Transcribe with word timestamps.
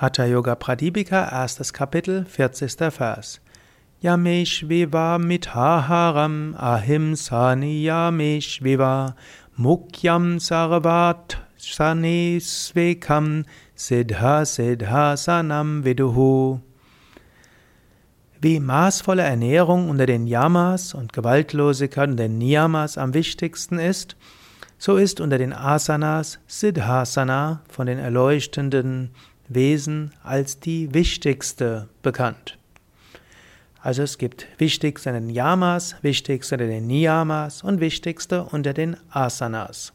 Hatha 0.00 0.26
Yoga 0.26 0.54
Pradipika, 0.54 1.28
erstes 1.32 1.72
Kapitel, 1.72 2.24
40. 2.24 2.88
Vers. 2.92 3.40
Yameshviva 4.00 5.18
mithaharam 5.18 6.54
ahimsa 6.54 7.56
niyameshviva 7.56 9.16
mukyam 9.58 10.38
sarvat 10.38 11.34
sanisvekam 11.58 13.44
siddha 13.74 14.46
siddha 14.46 15.16
sanam 15.16 15.82
viduhu. 15.82 16.60
Wie 18.40 18.60
maßvolle 18.60 19.22
Ernährung 19.22 19.90
unter 19.90 20.06
den 20.06 20.28
Yamas 20.28 20.94
und 20.94 21.12
Gewaltlosigkeit 21.12 22.10
unter 22.10 22.28
den 22.28 22.38
Niyamas 22.38 22.98
am 22.98 23.14
wichtigsten 23.14 23.80
ist, 23.80 24.14
so 24.78 24.96
ist 24.96 25.20
unter 25.20 25.38
den 25.38 25.52
Asanas 25.52 26.38
Siddhasana 26.46 27.62
von 27.68 27.88
den 27.88 27.98
erleuchtenden 27.98 29.10
Wesen 29.48 30.12
als 30.22 30.60
die 30.60 30.92
wichtigste 30.94 31.88
bekannt. 32.02 32.58
Also 33.80 34.02
es 34.02 34.18
gibt 34.18 34.46
wichtigste 34.58 35.10
unter 35.10 35.20
den 35.20 35.30
Yamas, 35.30 35.96
wichtigste 36.02 36.56
unter 36.56 36.66
den 36.66 36.86
Niyamas 36.86 37.62
und 37.62 37.80
wichtigste 37.80 38.44
unter 38.44 38.74
den 38.74 38.96
Asanas. 39.10 39.92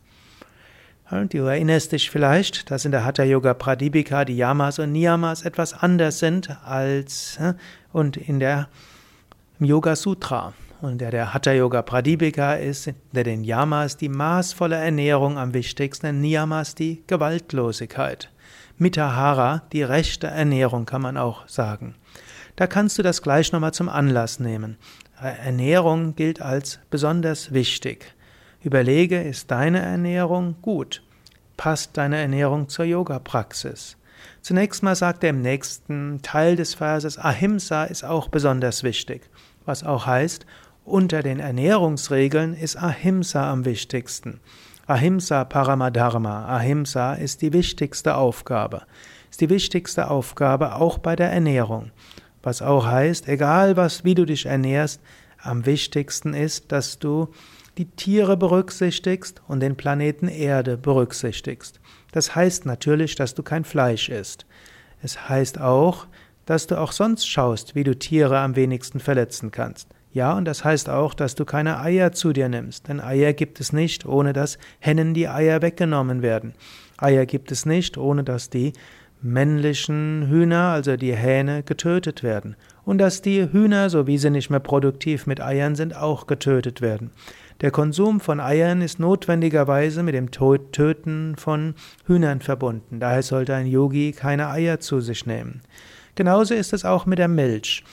Und 1.11 1.33
du 1.33 1.45
erinnerst 1.45 1.91
dich 1.91 2.09
vielleicht, 2.09 2.71
dass 2.71 2.85
in 2.85 2.91
der 2.91 3.05
Hatha 3.05 3.23
Yoga 3.23 3.53
Pradipika 3.53 4.25
die 4.25 4.37
Yamas 4.37 4.79
und 4.79 4.93
Niyamas 4.93 5.43
etwas 5.43 5.73
anders 5.73 6.19
sind 6.19 6.49
als 6.65 7.37
und 7.91 8.17
in 8.17 8.39
der 8.39 8.67
Yoga 9.59 9.95
Sutra. 9.95 10.53
Und 10.81 10.99
der, 10.99 11.11
der 11.11 11.33
Hatha 11.33 11.51
Yoga 11.51 11.81
Pradipika 11.81 12.55
ist 12.55 12.87
unter 12.87 13.23
den 13.23 13.43
Yamas 13.43 13.95
die 13.95 14.09
maßvolle 14.09 14.75
Ernährung 14.75 15.37
am 15.37 15.53
wichtigsten, 15.53 16.07
in 16.07 16.21
Niyamas 16.21 16.73
die 16.73 17.03
Gewaltlosigkeit. 17.05 18.32
Mitahara, 18.77 19.61
die 19.71 19.83
rechte 19.83 20.27
Ernährung, 20.27 20.85
kann 20.85 21.01
man 21.01 21.17
auch 21.17 21.47
sagen. 21.47 21.95
Da 22.55 22.67
kannst 22.67 22.97
du 22.97 23.03
das 23.03 23.21
gleich 23.21 23.51
nochmal 23.51 23.73
zum 23.73 23.89
Anlass 23.89 24.39
nehmen. 24.39 24.77
Ernährung 25.19 26.15
gilt 26.15 26.41
als 26.41 26.79
besonders 26.89 27.53
wichtig. 27.53 28.13
Überlege, 28.61 29.21
ist 29.21 29.51
deine 29.51 29.79
Ernährung 29.79 30.55
gut? 30.61 31.03
Passt 31.57 31.97
deine 31.97 32.17
Ernährung 32.17 32.69
zur 32.69 32.85
Yoga-Praxis? 32.85 33.97
Zunächst 34.41 34.83
mal 34.83 34.95
sagt 34.95 35.23
er 35.23 35.29
im 35.29 35.41
nächsten 35.41 36.21
Teil 36.21 36.55
des 36.55 36.75
Verses, 36.75 37.17
Ahimsa 37.17 37.85
ist 37.85 38.03
auch 38.03 38.27
besonders 38.27 38.83
wichtig. 38.83 39.29
Was 39.65 39.83
auch 39.83 40.05
heißt, 40.05 40.45
unter 40.85 41.23
den 41.23 41.39
Ernährungsregeln 41.39 42.53
ist 42.53 42.75
Ahimsa 42.75 43.49
am 43.49 43.63
wichtigsten. 43.63 44.41
Ahimsa 44.85 45.45
Paramadharma. 45.45 46.45
Ahimsa 46.45 47.13
ist 47.13 47.41
die 47.41 47.53
wichtigste 47.53 48.15
Aufgabe. 48.15 48.81
Ist 49.31 49.39
die 49.39 49.49
wichtigste 49.49 50.09
Aufgabe 50.09 50.75
auch 50.75 50.97
bei 50.97 51.15
der 51.15 51.31
Ernährung. 51.31 51.91
Was 52.41 52.61
auch 52.61 52.85
heißt, 52.85 53.29
egal 53.29 53.77
was, 53.77 54.03
wie 54.03 54.13
du 54.13 54.25
dich 54.25 54.45
ernährst, 54.45 54.99
am 55.41 55.65
wichtigsten 55.65 56.33
ist, 56.33 56.73
dass 56.73 56.99
du 56.99 57.29
die 57.77 57.85
Tiere 57.85 58.35
berücksichtigst 58.35 59.41
und 59.47 59.61
den 59.61 59.77
Planeten 59.77 60.27
Erde 60.27 60.75
berücksichtigst. 60.75 61.79
Das 62.11 62.35
heißt 62.35 62.65
natürlich, 62.65 63.15
dass 63.15 63.35
du 63.35 63.41
kein 63.41 63.63
Fleisch 63.63 64.09
isst. 64.09 64.45
Es 65.01 65.29
heißt 65.29 65.61
auch, 65.61 66.07
dass 66.45 66.67
du 66.67 66.77
auch 66.77 66.91
sonst 66.91 67.25
schaust, 67.25 67.73
wie 67.73 67.85
du 67.85 67.97
Tiere 67.97 68.39
am 68.39 68.57
wenigsten 68.57 68.99
verletzen 68.99 69.49
kannst. 69.51 69.87
Ja, 70.13 70.33
und 70.33 70.45
das 70.45 70.63
heißt 70.63 70.89
auch, 70.89 71.15
dass 71.15 71.33
du 71.33 71.43
keine 71.43 71.79
Eier 71.79 72.11
zu 72.11 72.33
dir 72.33 72.47
nimmst, 72.47 72.87
denn 72.87 73.01
Eier 73.01 73.33
gibt 73.33 73.59
es 73.59 73.73
nicht, 73.73 74.05
ohne 74.05 74.31
dass 74.31 74.59
Hennen 74.79 75.15
die 75.15 75.27
Eier 75.27 75.63
weggenommen 75.63 76.21
werden. 76.21 76.53
Eier 76.97 77.25
gibt 77.25 77.51
es 77.51 77.65
nicht, 77.65 77.97
ohne 77.97 78.23
dass 78.23 78.51
die 78.51 78.73
männlichen 79.23 80.27
Hühner, 80.29 80.69
also 80.69 80.97
die 80.97 81.15
Hähne, 81.15 81.63
getötet 81.63 82.21
werden. 82.21 82.55
Und 82.85 82.99
dass 82.99 83.23
die 83.23 83.51
Hühner, 83.51 83.89
so 83.89 84.05
wie 84.05 84.19
sie 84.19 84.29
nicht 84.29 84.51
mehr 84.51 84.59
produktiv 84.59 85.25
mit 85.25 85.41
Eiern 85.41 85.75
sind, 85.75 85.95
auch 85.95 86.27
getötet 86.27 86.81
werden. 86.81 87.11
Der 87.61 87.71
Konsum 87.71 88.19
von 88.19 88.39
Eiern 88.39 88.81
ist 88.81 88.99
notwendigerweise 88.99 90.03
mit 90.03 90.13
dem 90.13 90.29
Töten 90.31 91.35
von 91.37 91.75
Hühnern 92.05 92.41
verbunden. 92.41 92.99
Daher 92.99 93.23
sollte 93.23 93.55
ein 93.55 93.67
Yogi 93.67 94.11
keine 94.11 94.49
Eier 94.49 94.79
zu 94.79 94.99
sich 94.99 95.25
nehmen. 95.25 95.61
Genauso 96.15 96.53
ist 96.53 96.73
es 96.73 96.85
auch 96.85 97.07
mit 97.07 97.17
der 97.17 97.29
Milch. 97.29 97.83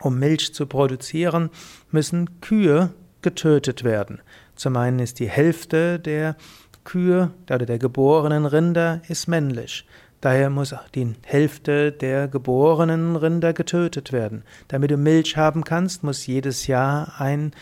Um 0.00 0.18
Milch 0.18 0.54
zu 0.54 0.66
produzieren, 0.66 1.50
müssen 1.90 2.40
Kühe 2.40 2.90
getötet 3.22 3.84
werden. 3.84 4.20
Zum 4.54 4.76
einen 4.76 4.98
ist 4.98 5.18
die 5.18 5.28
Hälfte 5.28 5.98
der 5.98 6.36
Kühe 6.84 7.30
oder 7.50 7.66
der 7.66 7.78
geborenen 7.78 8.44
Rinder 8.44 9.00
ist 9.08 9.26
männlich. 9.26 9.86
Daher 10.20 10.48
muss 10.48 10.74
die 10.94 11.14
Hälfte 11.22 11.92
der 11.92 12.28
geborenen 12.28 13.16
Rinder 13.16 13.52
getötet 13.52 14.12
werden. 14.12 14.42
Damit 14.68 14.90
du 14.90 14.96
Milch 14.96 15.36
haben 15.36 15.64
kannst, 15.64 16.02
muss 16.02 16.26
jedes 16.26 16.66
Jahr 16.66 17.20
ein, 17.20 17.52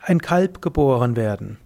ein 0.00 0.20
Kalb 0.20 0.62
geboren 0.62 1.16
werden. 1.16 1.58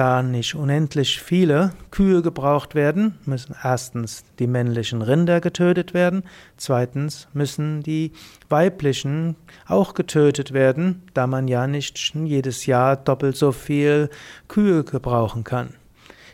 Da 0.00 0.22
nicht 0.22 0.54
unendlich 0.54 1.20
viele 1.20 1.72
Kühe 1.90 2.22
gebraucht 2.22 2.74
werden, 2.74 3.18
müssen 3.26 3.54
erstens 3.62 4.24
die 4.38 4.46
männlichen 4.46 5.02
Rinder 5.02 5.42
getötet 5.42 5.92
werden, 5.92 6.22
zweitens 6.56 7.28
müssen 7.34 7.82
die 7.82 8.12
weiblichen 8.48 9.36
auch 9.68 9.92
getötet 9.92 10.54
werden, 10.54 11.02
da 11.12 11.26
man 11.26 11.48
ja 11.48 11.66
nicht 11.66 12.14
jedes 12.14 12.64
Jahr 12.64 12.96
doppelt 12.96 13.36
so 13.36 13.52
viel 13.52 14.08
Kühe 14.48 14.84
gebrauchen 14.84 15.44
kann. 15.44 15.74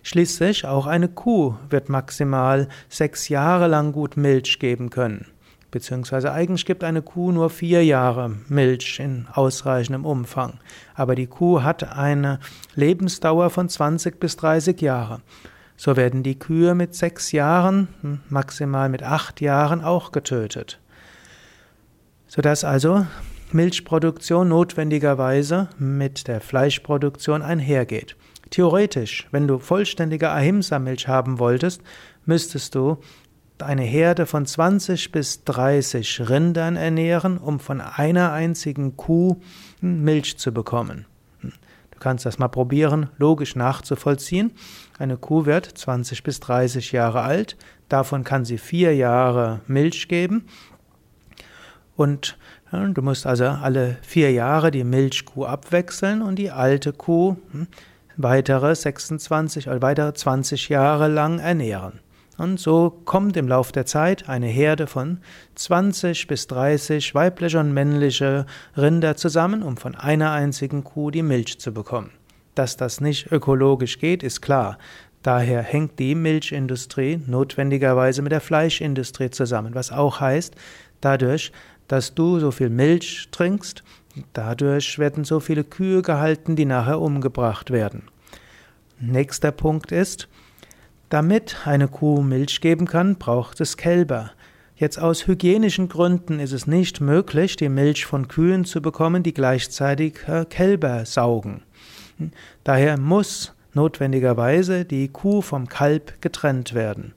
Schließlich 0.04 0.65
auch 0.65 0.87
eine 0.87 1.09
Kuh 1.09 1.56
wird 1.69 1.88
maximal 1.88 2.69
sechs 2.88 3.28
Jahre 3.28 3.66
lang 3.66 3.91
gut 3.91 4.16
Milch 4.16 4.60
geben 4.60 4.91
können. 4.91 5.27
Beziehungsweise 5.71 6.32
eigentlich 6.32 6.65
gibt 6.65 6.84
eine 6.84 7.03
Kuh 7.03 7.32
nur 7.32 7.50
vier 7.50 7.84
Jahre 7.84 8.31
Milch 8.49 9.00
in 9.00 9.27
ausreichendem 9.32 10.04
Umfang. 10.04 10.60
Aber 10.94 11.15
die 11.15 11.27
Kuh 11.27 11.62
hat 11.62 11.93
eine 11.97 12.38
Lebensdauer 12.75 13.50
von 13.50 13.69
20 13.69 14.21
bis 14.21 14.37
30 14.37 14.81
Jahre. 14.81 15.21
So 15.77 15.97
werden 15.97 16.22
die 16.22 16.38
Kühe 16.38 16.75
mit 16.75 16.94
sechs 16.94 17.32
Jahren, 17.32 17.88
hm, 18.00 18.21
maximal 18.28 18.88
mit 18.88 19.03
acht 19.03 19.41
Jahren 19.41 19.82
auch 19.84 20.12
getötet. 20.12 20.81
Sodass 22.28 22.65
also 22.65 23.06
Milchproduktion 23.53 24.48
notwendigerweise 24.48 25.69
mit 25.78 26.28
der 26.28 26.41
Fleischproduktion 26.41 27.43
einhergeht. 27.43 28.16
Theoretisch, 28.50 29.28
wenn 29.33 29.47
du 29.47 29.59
vollständige 29.59 30.31
Ahimsa-Milch 30.31 31.09
haben 31.09 31.38
wolltest, 31.38 31.83
müsstest 32.25 32.75
du 32.75 32.98
eine 33.62 33.82
Herde 33.82 34.26
von 34.26 34.46
20 34.46 35.12
bis 35.12 35.44
30 35.44 36.28
Rindern 36.28 36.76
ernähren, 36.76 37.38
um 37.38 37.60
von 37.60 37.80
einer 37.80 38.32
einzigen 38.32 38.96
Kuh 38.96 39.36
Milch 39.80 40.38
zu 40.38 40.52
bekommen. 40.52 41.06
Du 41.42 42.00
kannst 42.00 42.26
das 42.26 42.38
mal 42.38 42.48
probieren, 42.48 43.08
logisch 43.16 43.56
nachzuvollziehen. 43.56 44.52
Eine 44.98 45.16
Kuh 45.16 45.46
wird 45.46 45.66
20 45.66 46.22
bis 46.22 46.40
30 46.40 46.92
Jahre 46.92 47.22
alt, 47.22 47.56
davon 47.88 48.22
kann 48.22 48.44
sie 48.44 48.58
vier 48.58 48.94
Jahre 48.94 49.60
Milch 49.66 50.08
geben. 50.08 50.44
Und 51.96 52.36
du 52.70 53.00
musst 53.00 53.26
also 53.26 53.46
alle 53.46 53.96
vier 54.02 54.30
Jahre 54.30 54.70
die 54.70 54.84
Milchkuh 54.84 55.46
abwechseln 55.46 56.20
und 56.20 56.36
die 56.36 56.50
alte 56.50 56.92
Kuh 56.92 57.36
hm, 57.52 57.68
weitere 58.18 58.74
26 58.74 59.68
oder 59.68 59.80
weitere 59.80 60.12
20 60.12 60.68
Jahre 60.68 61.08
lang 61.08 61.38
ernähren. 61.38 62.00
Und 62.38 62.60
so 62.60 62.91
kommt 63.04 63.36
im 63.36 63.48
Lauf 63.48 63.72
der 63.72 63.86
Zeit 63.86 64.28
eine 64.28 64.47
Herde 64.47 64.86
von 64.86 65.19
20 65.54 66.26
bis 66.26 66.47
30 66.48 67.14
weibliche 67.14 67.58
und 67.58 67.72
männliche 67.72 68.44
Rinder 68.76 69.16
zusammen, 69.16 69.62
um 69.62 69.76
von 69.76 69.94
einer 69.94 70.32
einzigen 70.32 70.84
Kuh 70.84 71.10
die 71.10 71.22
Milch 71.22 71.58
zu 71.58 71.72
bekommen. 71.72 72.10
Dass 72.54 72.76
das 72.76 73.00
nicht 73.00 73.32
ökologisch 73.32 73.98
geht, 73.98 74.22
ist 74.22 74.42
klar. 74.42 74.78
Daher 75.22 75.62
hängt 75.62 75.98
die 75.98 76.14
Milchindustrie 76.14 77.20
notwendigerweise 77.26 78.22
mit 78.22 78.32
der 78.32 78.41
Fleischindustrie 78.41 79.30
zusammen, 79.30 79.74
was 79.74 79.91
auch 79.91 80.21
heißt, 80.21 80.54
dadurch, 81.00 81.53
dass 81.88 82.15
du 82.15 82.38
so 82.38 82.50
viel 82.50 82.71
Milch 82.71 83.28
trinkst, 83.33 83.83
dadurch 84.33 84.98
werden 84.98 85.24
so 85.24 85.41
viele 85.41 85.65
Kühe 85.65 86.03
gehalten, 86.03 86.54
die 86.54 86.65
nachher 86.65 87.00
umgebracht 87.00 87.71
werden. 87.71 88.03
Nächster 89.00 89.53
Punkt 89.53 89.92
ist, 89.92 90.28
damit 91.08 91.66
eine 91.66 91.88
Kuh 91.88 92.22
Milch 92.22 92.60
geben 92.60 92.86
kann, 92.86 93.16
braucht 93.16 93.60
es 93.60 93.76
Kälber. 93.76 94.32
Jetzt 94.76 94.98
aus 95.00 95.26
hygienischen 95.26 95.88
Gründen 95.88 96.38
ist 96.38 96.53
es 96.53 96.66
nicht 96.66 97.00
möglich, 97.00 97.56
die 97.56 97.70
Milch 97.70 98.04
von 98.04 98.28
Kühen 98.28 98.64
zu 98.64 98.82
bekommen, 98.82 99.22
die 99.22 99.32
gleichzeitig 99.32 100.18
äh, 100.26 100.44
Kälber 100.44 101.06
saugen. 101.06 101.62
Daher 102.64 102.98
muss 102.98 103.54
notwendigerweise 103.72 104.84
die 104.84 105.08
Kuh 105.08 105.41
vom 105.41 105.68
Kalb 105.68 106.20
getrennt 106.20 106.74
werden. 106.74 107.14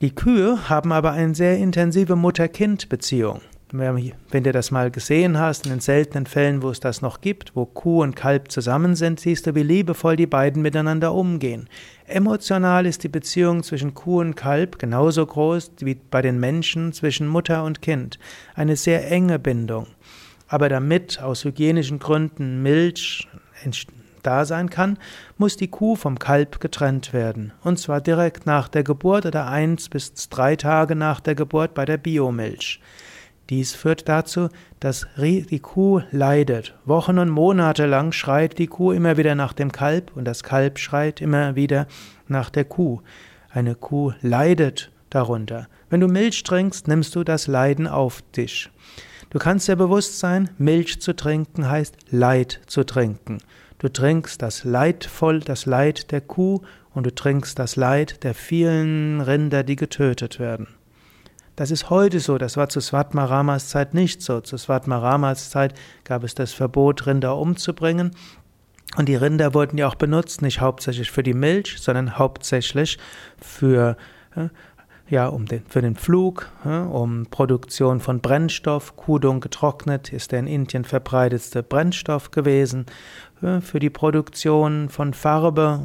Die 0.00 0.14
Kühe 0.14 0.68
haben 0.68 0.90
aber 0.90 1.12
eine 1.12 1.34
sehr 1.34 1.58
intensive 1.58 2.16
Mutter-Kind-Beziehung. 2.16 3.40
Wenn 3.74 4.44
du 4.44 4.52
das 4.52 4.70
mal 4.70 4.90
gesehen 4.90 5.38
hast, 5.38 5.64
in 5.64 5.70
den 5.70 5.80
seltenen 5.80 6.26
Fällen, 6.26 6.62
wo 6.62 6.68
es 6.68 6.80
das 6.80 7.00
noch 7.00 7.22
gibt, 7.22 7.56
wo 7.56 7.64
Kuh 7.64 8.02
und 8.02 8.14
Kalb 8.14 8.52
zusammen 8.52 8.96
sind, 8.96 9.18
siehst 9.18 9.46
du, 9.46 9.54
wie 9.54 9.62
liebevoll 9.62 10.16
die 10.16 10.26
beiden 10.26 10.60
miteinander 10.60 11.14
umgehen. 11.14 11.68
Emotional 12.06 12.84
ist 12.84 13.02
die 13.02 13.08
Beziehung 13.08 13.62
zwischen 13.62 13.94
Kuh 13.94 14.20
und 14.20 14.34
Kalb 14.34 14.78
genauso 14.78 15.24
groß 15.24 15.72
wie 15.80 15.94
bei 15.94 16.20
den 16.20 16.38
Menschen 16.38 16.92
zwischen 16.92 17.26
Mutter 17.26 17.64
und 17.64 17.80
Kind. 17.80 18.18
Eine 18.54 18.76
sehr 18.76 19.10
enge 19.10 19.38
Bindung. 19.38 19.86
Aber 20.48 20.68
damit 20.68 21.22
aus 21.22 21.44
hygienischen 21.44 21.98
Gründen 21.98 22.62
Milch 22.62 23.26
da 24.22 24.44
sein 24.44 24.68
kann, 24.68 24.98
muss 25.38 25.56
die 25.56 25.68
Kuh 25.68 25.96
vom 25.96 26.18
Kalb 26.18 26.60
getrennt 26.60 27.14
werden. 27.14 27.52
Und 27.62 27.78
zwar 27.78 28.02
direkt 28.02 28.44
nach 28.44 28.68
der 28.68 28.82
Geburt 28.82 29.24
oder 29.24 29.46
eins 29.46 29.88
bis 29.88 30.28
drei 30.28 30.56
Tage 30.56 30.94
nach 30.94 31.20
der 31.20 31.34
Geburt 31.34 31.72
bei 31.72 31.86
der 31.86 31.96
Biomilch. 31.96 32.80
Dies 33.50 33.74
führt 33.74 34.08
dazu, 34.08 34.48
dass 34.80 35.06
die 35.16 35.60
Kuh 35.60 36.02
leidet. 36.10 36.74
Wochen 36.84 37.18
und 37.18 37.28
Monate 37.28 37.86
lang 37.86 38.12
schreit 38.12 38.58
die 38.58 38.68
Kuh 38.68 38.92
immer 38.92 39.16
wieder 39.16 39.34
nach 39.34 39.52
dem 39.52 39.72
Kalb 39.72 40.12
und 40.16 40.24
das 40.24 40.42
Kalb 40.42 40.78
schreit 40.78 41.20
immer 41.20 41.56
wieder 41.56 41.86
nach 42.28 42.50
der 42.50 42.64
Kuh. 42.64 43.00
Eine 43.50 43.74
Kuh 43.74 44.12
leidet 44.22 44.90
darunter. 45.10 45.68
Wenn 45.90 46.00
du 46.00 46.08
Milch 46.08 46.42
trinkst, 46.42 46.88
nimmst 46.88 47.14
du 47.14 47.24
das 47.24 47.46
Leiden 47.46 47.86
auf 47.86 48.22
dich. 48.34 48.70
Du 49.30 49.38
kannst 49.38 49.68
dir 49.68 49.76
bewusst 49.76 50.18
sein, 50.18 50.50
Milch 50.58 51.00
zu 51.00 51.14
trinken 51.14 51.68
heißt 51.68 51.96
Leid 52.10 52.60
zu 52.66 52.84
trinken. 52.84 53.38
Du 53.78 53.88
trinkst 53.88 54.40
das 54.40 54.64
Leid 54.64 55.04
voll, 55.04 55.40
das 55.40 55.66
Leid 55.66 56.12
der 56.12 56.20
Kuh 56.20 56.60
und 56.94 57.04
du 57.04 57.14
trinkst 57.14 57.58
das 57.58 57.76
Leid 57.76 58.22
der 58.24 58.34
vielen 58.34 59.20
Rinder, 59.20 59.64
die 59.64 59.76
getötet 59.76 60.38
werden. 60.38 60.68
Das 61.56 61.70
ist 61.70 61.90
heute 61.90 62.18
so, 62.20 62.38
das 62.38 62.56
war 62.56 62.68
zu 62.68 62.80
Svatmaramas 62.80 63.68
Zeit 63.68 63.92
nicht 63.94 64.22
so. 64.22 64.40
Zu 64.40 64.56
Svatmaramas 64.56 65.50
Zeit 65.50 65.74
gab 66.04 66.24
es 66.24 66.34
das 66.34 66.52
Verbot, 66.52 67.06
Rinder 67.06 67.36
umzubringen. 67.36 68.12
Und 68.96 69.08
die 69.08 69.16
Rinder 69.16 69.54
wurden 69.54 69.78
ja 69.78 69.88
auch 69.88 69.94
benutzt, 69.94 70.42
nicht 70.42 70.60
hauptsächlich 70.60 71.10
für 71.10 71.22
die 71.22 71.34
Milch, 71.34 71.76
sondern 71.78 72.18
hauptsächlich 72.18 72.98
für 73.40 73.96
äh, 74.34 74.48
ja, 75.12 75.26
um 75.26 75.44
den, 75.44 75.62
für 75.68 75.82
den 75.82 75.94
Flug, 75.94 76.48
um 76.64 77.26
Produktion 77.26 78.00
von 78.00 78.20
Brennstoff. 78.20 78.96
Kudung 78.96 79.40
getrocknet 79.40 80.10
ist 80.10 80.32
der 80.32 80.38
in 80.38 80.46
Indien 80.46 80.84
verbreitetste 80.86 81.62
Brennstoff 81.62 82.30
gewesen. 82.30 82.86
Für 83.60 83.78
die 83.78 83.90
Produktion 83.90 84.88
von 84.88 85.12
Farbe, 85.12 85.80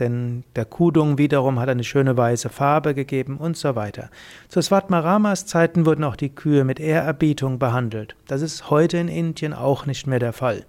denn 0.00 0.42
der 0.56 0.64
Kudung 0.64 1.16
wiederum 1.16 1.60
hat 1.60 1.68
eine 1.68 1.84
schöne 1.84 2.16
weiße 2.16 2.48
Farbe 2.48 2.92
gegeben 2.92 3.36
und 3.36 3.56
so 3.56 3.76
weiter. 3.76 4.10
Zu 4.48 4.60
Svatmaramas 4.60 5.46
Zeiten 5.46 5.86
wurden 5.86 6.02
auch 6.02 6.16
die 6.16 6.34
Kühe 6.34 6.64
mit 6.64 6.80
Ehrerbietung 6.80 7.60
behandelt. 7.60 8.16
Das 8.26 8.42
ist 8.42 8.68
heute 8.68 8.98
in 8.98 9.06
Indien 9.06 9.52
auch 9.52 9.86
nicht 9.86 10.08
mehr 10.08 10.18
der 10.18 10.32
Fall. 10.32 10.64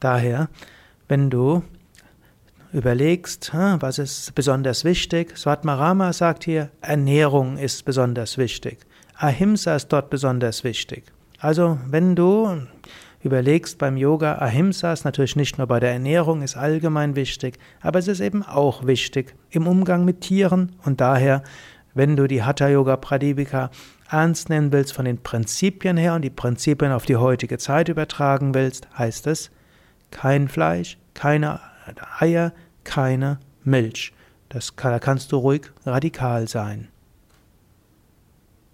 Daher, 0.00 0.48
wenn 1.06 1.30
du 1.30 1.62
überlegst, 2.72 3.50
was 3.54 3.98
ist 3.98 4.34
besonders 4.34 4.84
wichtig, 4.84 5.36
Svatmarama 5.36 6.12
sagt 6.12 6.44
hier, 6.44 6.70
Ernährung 6.80 7.56
ist 7.56 7.84
besonders 7.84 8.38
wichtig. 8.38 8.78
Ahimsa 9.16 9.76
ist 9.76 9.88
dort 9.88 10.10
besonders 10.10 10.64
wichtig. 10.64 11.04
Also, 11.40 11.78
wenn 11.86 12.14
du 12.14 12.62
überlegst 13.22 13.78
beim 13.78 13.96
Yoga, 13.96 14.38
Ahimsa 14.38 14.92
ist 14.92 15.04
natürlich 15.04 15.36
nicht 15.36 15.58
nur 15.58 15.66
bei 15.66 15.80
der 15.80 15.92
Ernährung, 15.92 16.42
ist 16.42 16.56
allgemein 16.56 17.16
wichtig, 17.16 17.58
aber 17.80 17.98
es 17.98 18.08
ist 18.08 18.20
eben 18.20 18.42
auch 18.42 18.86
wichtig 18.86 19.34
im 19.50 19.66
Umgang 19.66 20.04
mit 20.04 20.20
Tieren 20.20 20.76
und 20.84 21.00
daher, 21.00 21.42
wenn 21.94 22.16
du 22.16 22.26
die 22.28 22.42
Hatha 22.42 22.68
Yoga 22.68 22.96
Pradipika 22.96 23.70
ernst 24.10 24.50
nehmen 24.50 24.72
willst 24.72 24.92
von 24.92 25.04
den 25.04 25.22
Prinzipien 25.22 25.96
her 25.96 26.14
und 26.14 26.22
die 26.22 26.30
Prinzipien 26.30 26.92
auf 26.92 27.06
die 27.06 27.16
heutige 27.16 27.58
Zeit 27.58 27.88
übertragen 27.88 28.54
willst, 28.54 28.88
heißt 28.96 29.26
es 29.26 29.50
kein 30.10 30.48
Fleisch, 30.48 30.96
keine 31.14 31.60
Eier, 32.20 32.52
keine 32.84 33.38
Milch. 33.64 34.12
Das, 34.48 34.74
da 34.76 34.98
kannst 34.98 35.32
du 35.32 35.36
ruhig 35.36 35.70
radikal 35.84 36.48
sein. 36.48 36.88